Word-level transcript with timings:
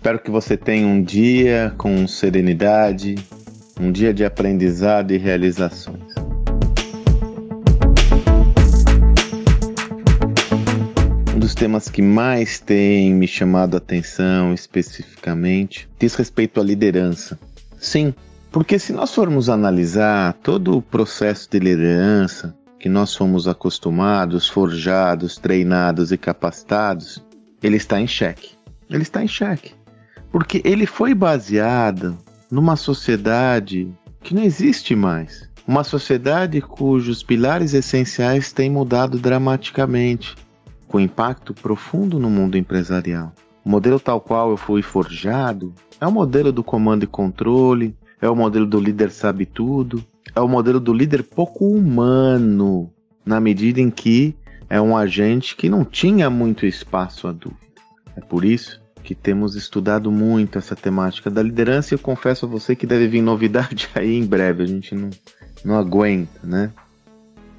Espero 0.00 0.18
que 0.18 0.30
você 0.30 0.56
tenha 0.56 0.86
um 0.86 1.02
dia 1.02 1.74
com 1.76 2.08
serenidade, 2.08 3.16
um 3.78 3.92
dia 3.92 4.14
de 4.14 4.24
aprendizado 4.24 5.12
e 5.12 5.18
realizações. 5.18 6.14
Um 11.34 11.38
dos 11.38 11.54
temas 11.54 11.90
que 11.90 12.00
mais 12.00 12.58
tem 12.58 13.12
me 13.12 13.28
chamado 13.28 13.74
a 13.74 13.76
atenção 13.76 14.54
especificamente 14.54 15.86
diz 15.98 16.14
respeito 16.14 16.58
à 16.62 16.64
liderança. 16.64 17.38
Sim, 17.78 18.14
porque 18.50 18.78
se 18.78 18.94
nós 18.94 19.14
formos 19.14 19.50
analisar 19.50 20.32
todo 20.42 20.78
o 20.78 20.82
processo 20.82 21.46
de 21.50 21.58
liderança 21.58 22.56
que 22.78 22.88
nós 22.88 23.14
fomos 23.14 23.46
acostumados, 23.46 24.48
forjados, 24.48 25.36
treinados 25.36 26.10
e 26.10 26.16
capacitados, 26.16 27.22
ele 27.62 27.76
está 27.76 28.00
em 28.00 28.06
xeque. 28.06 28.52
Ele 28.88 29.02
está 29.02 29.22
em 29.22 29.28
xeque. 29.28 29.78
Porque 30.30 30.62
ele 30.64 30.86
foi 30.86 31.14
baseado 31.14 32.16
numa 32.50 32.76
sociedade 32.76 33.92
que 34.22 34.34
não 34.34 34.42
existe 34.42 34.94
mais. 34.94 35.48
Uma 35.66 35.84
sociedade 35.84 36.60
cujos 36.60 37.22
pilares 37.22 37.74
essenciais 37.74 38.52
têm 38.52 38.70
mudado 38.70 39.18
dramaticamente, 39.18 40.34
com 40.88 40.98
impacto 40.98 41.54
profundo 41.54 42.18
no 42.18 42.28
mundo 42.28 42.56
empresarial. 42.56 43.32
O 43.64 43.70
modelo 43.70 44.00
tal 44.00 44.20
qual 44.20 44.50
eu 44.50 44.56
fui 44.56 44.82
forjado 44.82 45.74
é 46.00 46.06
o 46.06 46.12
modelo 46.12 46.50
do 46.50 46.64
comando 46.64 47.04
e 47.04 47.06
controle, 47.06 47.96
é 48.20 48.28
o 48.28 48.34
modelo 48.34 48.66
do 48.66 48.80
líder 48.80 49.10
sabe 49.10 49.46
tudo, 49.46 50.04
é 50.34 50.40
o 50.40 50.48
modelo 50.48 50.80
do 50.80 50.92
líder 50.92 51.22
pouco 51.22 51.66
humano, 51.66 52.90
na 53.24 53.40
medida 53.40 53.80
em 53.80 53.90
que 53.90 54.34
é 54.68 54.80
um 54.80 54.96
agente 54.96 55.56
que 55.56 55.68
não 55.68 55.84
tinha 55.84 56.30
muito 56.30 56.66
espaço 56.66 57.28
à 57.28 57.32
dúvida. 57.32 57.60
É 58.16 58.20
por 58.20 58.44
isso 58.44 58.80
que 59.10 59.14
temos 59.16 59.56
estudado 59.56 60.08
muito 60.12 60.56
essa 60.56 60.76
temática 60.76 61.28
da 61.28 61.42
liderança 61.42 61.92
e 61.92 61.96
eu 61.96 61.98
confesso 61.98 62.46
a 62.46 62.48
você 62.48 62.76
que 62.76 62.86
deve 62.86 63.08
vir 63.08 63.20
novidade 63.20 63.90
aí 63.96 64.16
em 64.16 64.24
breve, 64.24 64.62
a 64.62 64.66
gente 64.66 64.94
não, 64.94 65.10
não 65.64 65.76
aguenta, 65.76 66.38
né? 66.44 66.70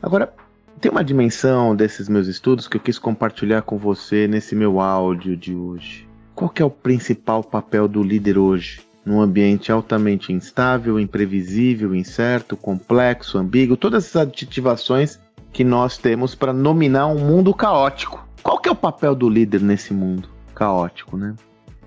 Agora, 0.02 0.32
tem 0.80 0.90
uma 0.90 1.04
dimensão 1.04 1.76
desses 1.76 2.08
meus 2.08 2.28
estudos 2.28 2.70
que 2.70 2.78
eu 2.78 2.82
quis 2.82 2.98
compartilhar 2.98 3.64
com 3.64 3.78
você 3.78 4.30
nesse 4.30 4.56
meu 4.56 4.80
áudio 4.80 5.36
de 5.36 5.54
hoje. 5.54 6.08
Qual 6.34 6.50
é 6.56 6.64
o 6.64 6.70
principal 6.70 7.44
papel 7.44 7.86
do 7.86 8.02
líder 8.02 8.38
hoje? 8.38 8.80
num 9.04 9.20
ambiente 9.20 9.72
altamente 9.72 10.32
instável, 10.32 11.00
imprevisível, 11.00 11.96
incerto, 11.96 12.56
complexo, 12.56 13.40
ambíguo, 13.40 13.76
todas 13.76 14.06
essas 14.06 14.22
aditivações 14.22 15.20
que 15.52 15.64
nós 15.64 15.98
temos 15.98 16.36
para 16.36 16.54
nominar 16.54 17.08
um 17.08 17.18
mundo 17.18 17.52
caótico. 17.52 18.24
Qual 18.44 18.62
é 18.64 18.70
o 18.70 18.76
papel 18.76 19.16
do 19.16 19.28
líder 19.28 19.60
nesse 19.60 19.92
mundo 19.92 20.30
caótico, 20.62 21.18
né? 21.18 21.34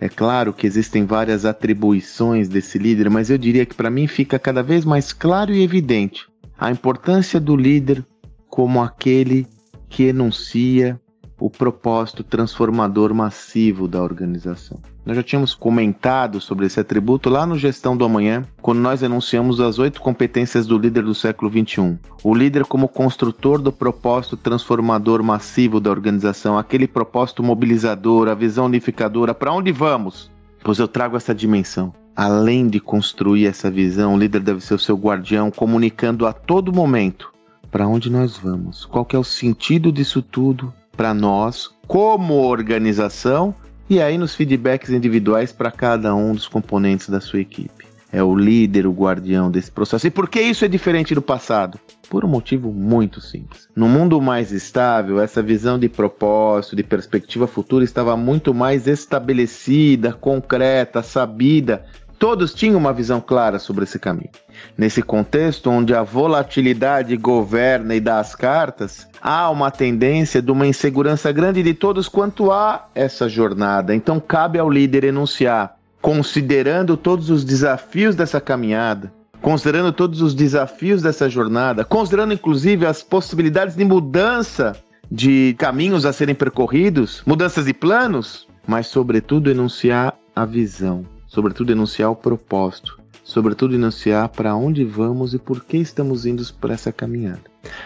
É 0.01 0.09
claro 0.09 0.53
que 0.53 0.67
existem 0.67 1.07
várias 1.07 1.45
atribuições 1.45 2.49
desse 2.49 2.77
líder, 2.77 3.09
mas 3.09 3.31
eu 3.31 3.39
diria 3.39 3.65
que 3.65 3.75
para 3.75 3.89
mim 3.89 4.09
fica 4.09 4.37
cada 4.37 4.65
vez 4.65 4.85
mais 4.85 5.13
claro 5.13 5.53
e 5.53 5.63
evidente 5.63 6.27
a 6.59 6.73
importância 6.73 7.39
do 7.39 7.55
líder 7.57 8.05
como 8.49 8.83
aquele 8.83 9.47
que 9.89 10.03
enuncia 10.03 11.01
o 11.39 11.51
propósito 11.51 12.23
transformador 12.23 13.13
massivo 13.13 13.89
da 13.89 14.03
organização. 14.03 14.81
Nós 15.05 15.17
já 15.17 15.23
tínhamos 15.23 15.55
comentado 15.55 16.41
sobre 16.41 16.67
esse 16.67 16.81
atributo 16.81 17.29
lá 17.29 17.45
no 17.45 17.59
Gestão 17.59 17.97
do 17.97 18.05
Amanhã, 18.05 18.47
quando 18.63 18.79
nós 18.79 19.03
enunciamos 19.03 19.61
as 19.61 19.79
oito 19.79 20.01
competências 20.01 20.67
do 20.67 20.79
líder 20.79 21.03
do 21.03 21.15
século 21.15 21.51
XXI. 21.51 21.99
O 22.23 22.35
líder 22.35 22.65
como 22.65 22.89
construtor 22.89 23.61
do 23.61 23.71
propósito 23.71 24.37
transformador 24.37 25.23
massivo 25.23 25.81
da 25.81 25.91
organização, 25.91 26.57
aquele 26.57 26.87
propósito 26.87 27.43
mobilizador, 27.43 28.29
a 28.29 28.35
visão 28.35 28.67
unificadora, 28.67 29.35
para 29.35 29.53
onde 29.53 29.73
vamos? 29.73 30.31
Pois 30.63 30.79
eu 30.79 30.89
trago 30.89 31.17
essa 31.17 31.35
dimensão. 31.35 31.93
Além 32.17 32.69
de 32.69 32.81
construir 32.81 33.47
essa 33.47 33.71
visão, 33.71 34.15
o 34.15 34.19
líder 34.19 34.41
deve 34.41 34.61
ser 34.61 34.75
o 34.75 34.79
seu 34.79 34.97
guardião, 34.97 35.51
comunicando 35.51 36.27
a 36.27 36.33
todo 36.33 36.73
momento 36.73 37.35
para 37.71 37.89
onde 37.89 38.09
nós 38.09 38.37
vamos, 38.37 38.85
qual 38.85 39.05
é 39.13 39.19
o 39.19 39.25
sentido 39.25 39.91
disso 39.91 40.23
tudo 40.23 40.73
para 40.97 41.13
nós 41.13 41.71
como 41.87 42.35
organização 42.35 43.55
e 43.89 44.01
aí 44.01 44.17
nos 44.17 44.35
feedbacks 44.35 44.91
individuais 44.91 45.53
para 45.53 45.71
cada 45.71 46.15
um 46.15 46.33
dos 46.33 46.49
componentes 46.49 47.09
da 47.09 47.21
sua 47.21 47.41
equipe. 47.41 47.85
É 48.11 48.23
o 48.23 48.35
líder, 48.35 48.87
o 48.87 48.93
guardião 48.93 49.51
desse 49.51 49.71
processo. 49.71 50.07
E 50.07 50.11
por 50.11 50.29
que 50.29 50.41
isso 50.41 50.65
é 50.65 50.69
diferente 50.69 51.15
do 51.15 51.21
passado? 51.21 51.81
Por 52.09 52.25
um 52.25 52.29
motivo 52.29 52.73
muito 52.73 53.21
simples. 53.21 53.69
No 53.75 53.89
mundo 53.89 54.21
mais 54.21 54.53
estável, 54.53 55.21
essa 55.21 55.43
visão 55.43 55.79
de 55.79 55.89
propósito, 55.89 56.77
de 56.77 56.85
perspectiva 56.85 57.49
futura 57.49 57.85
estava 57.85 58.17
muito 58.17 58.55
mais 58.55 58.87
estabelecida, 58.87 60.13
concreta, 60.13 61.03
sabida 61.03 61.85
Todos 62.25 62.55
tinham 62.55 62.79
uma 62.79 62.91
visão 62.91 63.21
clara 63.21 63.59
sobre 63.59 63.85
esse 63.85 63.99
caminho. 63.99 64.31
Nesse 64.79 65.03
contexto, 65.03 65.69
onde 65.69 65.95
a 65.95 66.03
volatilidade 66.03 67.15
governa 67.19 67.95
e 67.95 68.01
dá 68.01 68.19
as 68.19 68.35
cartas, 68.35 69.07
há 69.21 69.51
uma 69.51 69.71
tendência 69.71 70.41
de 70.41 70.51
uma 70.51 70.67
insegurança 70.67 71.31
grande 71.31 71.63
de 71.63 71.75
todos 71.75 72.09
quanto 72.09 72.51
a 72.51 72.89
essa 72.95 73.29
jornada. 73.29 73.95
Então, 73.95 74.19
cabe 74.19 74.59
ao 74.59 74.71
líder 74.71 75.05
enunciar, 75.05 75.77
considerando 76.01 76.97
todos 76.97 77.29
os 77.29 77.45
desafios 77.45 78.17
dessa 78.17 78.41
caminhada, 78.41 79.13
considerando 79.43 79.93
todos 79.93 80.23
os 80.23 80.35
desafios 80.35 81.03
dessa 81.03 81.29
jornada, 81.29 81.85
considerando 81.85 82.33
inclusive 82.33 82.87
as 82.87 83.03
possibilidades 83.03 83.77
de 83.77 83.85
mudança 83.85 84.75
de 85.13 85.55
caminhos 85.59 86.07
a 86.07 86.13
serem 86.15 86.35
percorridos, 86.35 87.23
mudanças 87.27 87.67
de 87.67 87.75
planos, 87.75 88.49
mas, 88.67 88.87
sobretudo, 88.87 89.51
enunciar 89.51 90.15
a 90.35 90.47
visão 90.47 91.05
sobretudo 91.35 91.73
enunciar 91.73 92.13
o 92.13 92.17
propósito, 92.17 92.97
sobretudo 93.25 93.75
enunciar 93.75 94.29
para 94.29 94.55
onde 94.55 94.85
vamos 94.85 95.35
e 95.35 95.39
por 95.39 95.65
que 95.65 95.79
estamos 95.79 96.25
indo 96.25 96.45
para 96.61 96.75
essa 96.75 96.93
caminhada. 96.93 97.43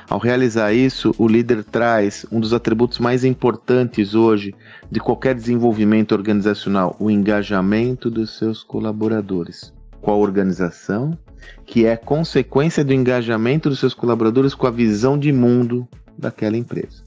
Ao 0.06 0.18
realizar 0.18 0.74
isso, 0.74 1.14
o 1.16 1.26
líder 1.26 1.64
traz 1.64 2.26
um 2.30 2.40
dos 2.40 2.52
atributos 2.52 2.98
mais 2.98 3.24
importantes 3.24 4.14
hoje 4.14 4.54
de 4.90 5.00
qualquer 5.00 5.34
desenvolvimento 5.34 6.12
organizacional, 6.12 6.94
o 7.00 7.10
engajamento 7.10 8.10
dos 8.10 8.36
seus 8.36 8.62
colaboradores 8.62 9.72
a 10.10 10.14
organização, 10.14 11.18
que 11.66 11.84
é 11.84 11.94
consequência 11.96 12.82
do 12.82 12.94
engajamento 12.94 13.68
dos 13.68 13.78
seus 13.78 13.92
colaboradores 13.92 14.54
com 14.54 14.66
a 14.66 14.70
visão 14.70 15.18
de 15.18 15.32
mundo 15.32 15.86
daquela 16.16 16.56
empresa. 16.56 17.04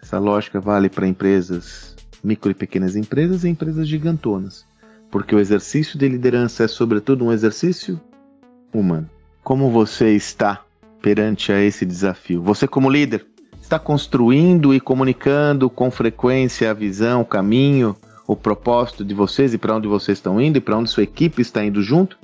Essa 0.00 0.20
lógica 0.20 0.60
vale 0.60 0.88
para 0.88 1.08
empresas, 1.08 1.96
micro 2.22 2.50
e 2.50 2.54
pequenas 2.54 2.94
empresas 2.94 3.42
e 3.42 3.48
empresas 3.48 3.88
gigantonas 3.88 4.67
porque 5.10 5.34
o 5.34 5.40
exercício 5.40 5.98
de 5.98 6.08
liderança 6.08 6.64
é, 6.64 6.68
sobretudo, 6.68 7.24
um 7.24 7.32
exercício 7.32 8.00
humano. 8.72 9.08
Como 9.42 9.70
você 9.70 10.14
está 10.14 10.62
perante 11.00 11.52
a 11.52 11.60
esse 11.60 11.86
desafio? 11.86 12.42
Você, 12.42 12.66
como 12.66 12.90
líder, 12.90 13.26
está 13.60 13.78
construindo 13.78 14.74
e 14.74 14.80
comunicando 14.80 15.68
com 15.70 15.90
frequência 15.90 16.70
a 16.70 16.74
visão, 16.74 17.22
o 17.22 17.24
caminho, 17.24 17.96
o 18.26 18.36
propósito 18.36 19.04
de 19.04 19.14
vocês 19.14 19.54
e 19.54 19.58
para 19.58 19.74
onde 19.74 19.88
vocês 19.88 20.18
estão 20.18 20.40
indo 20.40 20.58
e 20.58 20.60
para 20.60 20.76
onde 20.76 20.90
sua 20.90 21.02
equipe 21.02 21.40
está 21.40 21.64
indo 21.64 21.82
junto? 21.82 22.18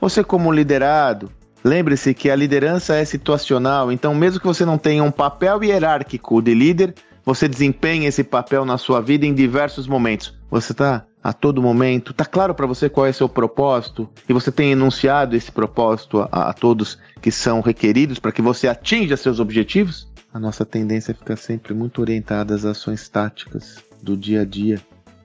Você, 0.00 0.24
como 0.24 0.50
liderado, 0.50 1.30
lembre-se 1.62 2.14
que 2.14 2.30
a 2.30 2.36
liderança 2.36 2.96
é 2.96 3.04
situacional, 3.04 3.92
então, 3.92 4.14
mesmo 4.14 4.40
que 4.40 4.46
você 4.46 4.64
não 4.64 4.78
tenha 4.78 5.04
um 5.04 5.10
papel 5.10 5.62
hierárquico 5.62 6.40
de 6.40 6.54
líder, 6.54 6.94
você 7.24 7.48
desempenha 7.48 8.08
esse 8.08 8.24
papel 8.24 8.64
na 8.64 8.78
sua 8.78 9.00
vida 9.00 9.24
em 9.24 9.34
diversos 9.34 9.86
momentos. 9.86 10.34
Você 10.50 10.72
está 10.72 11.06
a 11.22 11.32
todo 11.32 11.62
momento? 11.62 12.10
Está 12.10 12.24
claro 12.24 12.54
para 12.54 12.66
você 12.66 12.88
qual 12.88 13.06
é 13.06 13.12
seu 13.12 13.28
propósito? 13.28 14.08
E 14.28 14.32
você 14.32 14.50
tem 14.50 14.72
enunciado 14.72 15.36
esse 15.36 15.52
propósito 15.52 16.20
a, 16.20 16.50
a 16.50 16.52
todos 16.52 16.98
que 17.20 17.30
são 17.30 17.60
requeridos 17.60 18.18
para 18.18 18.32
que 18.32 18.42
você 18.42 18.66
atinja 18.66 19.16
seus 19.16 19.38
objetivos? 19.38 20.10
A 20.34 20.40
nossa 20.40 20.64
tendência 20.64 21.12
é 21.12 21.14
ficar 21.14 21.36
sempre 21.36 21.74
muito 21.74 22.00
orientada 22.00 22.54
às 22.54 22.64
ações 22.64 23.08
táticas 23.08 23.76
do 24.02 24.16
dia 24.16 24.40
a 24.40 24.44
dia, 24.44 24.80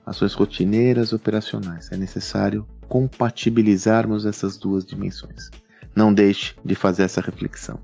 ações 0.06 0.34
rotineiras, 0.34 1.12
operacionais. 1.12 1.90
É 1.90 1.96
necessário 1.96 2.66
compatibilizarmos 2.88 4.24
essas 4.24 4.56
duas 4.56 4.84
dimensões. 4.84 5.50
Não 5.96 6.12
deixe 6.14 6.54
de 6.64 6.74
fazer 6.74 7.02
essa 7.02 7.20
reflexão. 7.20 7.80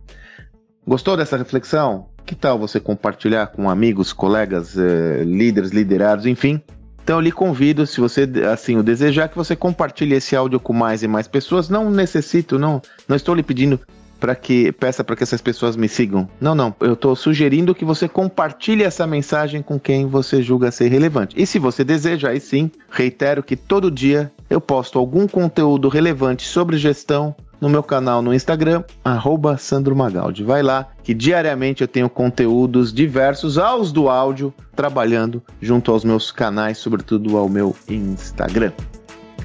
Gostou 0.86 1.16
dessa 1.16 1.36
reflexão? 1.36 2.08
Que 2.26 2.34
tal 2.34 2.58
você 2.58 2.80
compartilhar 2.80 3.48
com 3.48 3.68
amigos, 3.68 4.12
colegas, 4.12 4.76
eh, 4.78 5.22
líderes, 5.24 5.70
liderados, 5.70 6.26
enfim? 6.26 6.60
Então 7.02 7.16
eu 7.16 7.20
lhe 7.20 7.30
convido, 7.30 7.86
se 7.86 8.00
você 8.00 8.26
assim 8.50 8.78
o 8.78 8.82
desejar, 8.82 9.28
que 9.28 9.36
você 9.36 9.54
compartilhe 9.54 10.14
esse 10.14 10.34
áudio 10.34 10.58
com 10.58 10.72
mais 10.72 11.02
e 11.02 11.08
mais 11.08 11.28
pessoas. 11.28 11.68
Não 11.68 11.90
necessito, 11.90 12.58
não, 12.58 12.80
não 13.06 13.14
estou 13.14 13.34
lhe 13.34 13.42
pedindo 13.42 13.78
para 14.18 14.34
que 14.34 14.72
peça 14.72 15.04
para 15.04 15.14
que 15.14 15.22
essas 15.22 15.42
pessoas 15.42 15.76
me 15.76 15.86
sigam. 15.86 16.26
Não, 16.40 16.54
não. 16.54 16.74
Eu 16.80 16.94
estou 16.94 17.14
sugerindo 17.14 17.74
que 17.74 17.84
você 17.84 18.08
compartilhe 18.08 18.82
essa 18.82 19.06
mensagem 19.06 19.60
com 19.60 19.78
quem 19.78 20.06
você 20.06 20.40
julga 20.40 20.70
ser 20.70 20.88
relevante. 20.88 21.38
E 21.38 21.46
se 21.46 21.58
você 21.58 21.84
deseja, 21.84 22.30
aí 22.30 22.40
sim, 22.40 22.70
reitero 22.90 23.42
que 23.42 23.54
todo 23.54 23.90
dia 23.90 24.32
eu 24.48 24.62
posto 24.62 24.98
algum 24.98 25.28
conteúdo 25.28 25.90
relevante 25.90 26.46
sobre 26.46 26.78
gestão 26.78 27.36
no 27.64 27.70
meu 27.70 27.82
canal 27.82 28.20
no 28.20 28.34
Instagram, 28.34 28.84
arroba 29.02 29.56
Sandro 29.56 29.96
Magaldi. 29.96 30.44
Vai 30.44 30.62
lá, 30.62 30.86
que 31.02 31.14
diariamente 31.14 31.80
eu 31.80 31.88
tenho 31.88 32.10
conteúdos 32.10 32.92
diversos 32.92 33.56
aos 33.56 33.90
do 33.90 34.10
áudio, 34.10 34.52
trabalhando 34.76 35.42
junto 35.62 35.90
aos 35.90 36.04
meus 36.04 36.30
canais, 36.30 36.76
sobretudo 36.76 37.38
ao 37.38 37.48
meu 37.48 37.74
Instagram. 37.88 38.72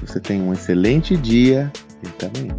Você 0.04 0.20
tenha 0.20 0.42
um 0.42 0.52
excelente 0.52 1.16
dia 1.16 1.72
e 2.02 2.08
também. 2.08 2.50